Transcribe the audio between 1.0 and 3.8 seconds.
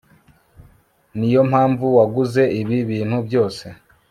Niyompamvu waguze ibi bintu byose